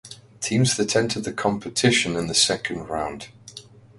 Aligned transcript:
Teams 0.39 0.77
that 0.77 0.95
entered 0.95 1.25
the 1.25 1.31
competition 1.31 2.15
in 2.15 2.25
the 2.25 2.33
second 2.33 2.85
round. 2.89 3.27